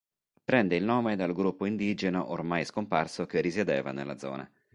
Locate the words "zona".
4.17-4.49